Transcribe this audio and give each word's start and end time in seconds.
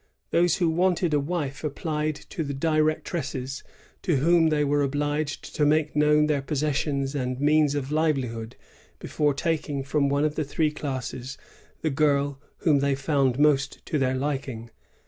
Those 0.31 0.55
who 0.55 0.67
wanted 0.67 1.13
a 1.13 1.19
wife 1.19 1.63
applied 1.63 2.15
to 2.31 2.43
the 2.43 2.55
directresses, 2.55 3.61
to 4.01 4.15
whom 4.15 4.49
they 4.49 4.63
were 4.63 4.81
obliged 4.81 5.53
to 5.55 5.63
make 5.63 5.95
known 5.95 6.25
their 6.25 6.41
possessions 6.41 7.13
and 7.13 7.39
means 7.39 7.75
of 7.75 7.91
livelihood 7.91 8.55
before 8.97 9.35
taking 9.35 9.83
from 9.83 10.09
one 10.09 10.25
of 10.25 10.33
the 10.33 10.43
three 10.43 10.71
classes 10.71 11.37
the 11.81 11.91
girl 11.91 12.41
whom 12.61 12.79
they 12.79 12.95
found 12.95 13.37
most 13.37 13.85
to 13.85 13.99
their 13.99 14.15
liking. 14.15 14.71